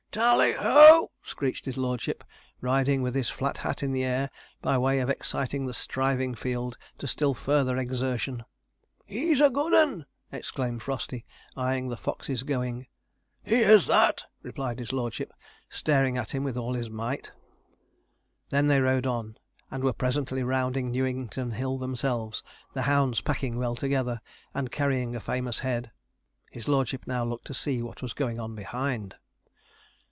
'Tallyho!' 0.13 1.09
screeched 1.23 1.63
his 1.63 1.77
lordship, 1.77 2.21
riding 2.59 3.01
with 3.01 3.15
his 3.15 3.29
flat 3.29 3.59
hat 3.59 3.81
in 3.81 3.93
the 3.93 4.03
air, 4.03 4.29
by 4.61 4.77
way 4.77 4.99
of 4.99 5.09
exciting 5.09 5.65
the 5.65 5.73
striving 5.73 6.35
field 6.35 6.77
to 6.97 7.07
still 7.07 7.33
further 7.33 7.77
exertion. 7.77 8.43
'He's 9.05 9.39
a 9.39 9.49
good 9.49 9.73
'un!' 9.73 10.05
exclaimed 10.29 10.83
Frosty, 10.83 11.25
eyeing 11.55 11.87
the 11.87 11.95
fox's 11.95 12.43
going. 12.43 12.87
'He 13.41 13.61
is 13.61 13.87
that!' 13.87 14.25
replied 14.43 14.79
his 14.79 14.91
lordship, 14.91 15.31
staring 15.69 16.17
at 16.17 16.31
him 16.31 16.43
with 16.43 16.57
all 16.57 16.73
his 16.73 16.89
might. 16.89 17.31
Then 18.49 18.67
they 18.67 18.81
rode 18.81 19.07
on, 19.07 19.37
and 19.71 19.81
were 19.81 19.93
presently 19.93 20.43
rounding 20.43 20.91
Newington 20.91 21.51
Hill 21.51 21.77
themselves, 21.77 22.43
the 22.73 22.81
hounds 22.81 23.21
packing 23.21 23.57
well 23.57 23.77
together, 23.77 24.19
and 24.53 24.71
carrying 24.73 25.15
a 25.15 25.21
famous 25.21 25.59
head. 25.59 25.89
His 26.51 26.67
lordship 26.67 27.07
now 27.07 27.23
looked 27.23 27.45
to 27.47 27.53
see 27.53 27.81
what 27.81 28.01
was 28.01 28.11
going 28.11 28.41
on 28.41 28.55
behind. 28.55 29.15